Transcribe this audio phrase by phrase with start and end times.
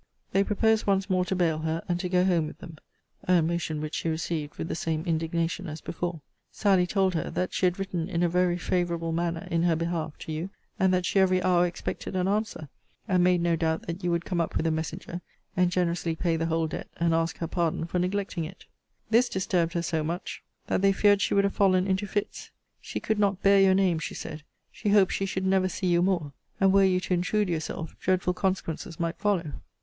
[0.31, 2.79] They proposed once more to bail her, and to go home with them.
[3.25, 6.21] A motion which she received with the same indignation as before.
[6.51, 10.17] Sally told her, That she had written in a very favourable manner, in her behalf,
[10.21, 12.67] to you; and that she every hour expected an answer;
[13.07, 15.21] and made no doubt, that you would come up with a messenger,
[15.55, 18.65] and generously pay the whole debt, and ask her pardon for neglecting it.
[19.11, 22.49] This disturbed her so much, that they feared she would have fallen into fits.
[22.81, 24.41] She could not bear your name, she said.
[24.71, 28.33] She hoped she should never see you more: and, were you to intrude yourself, dreadful
[28.33, 29.61] consequences might follow.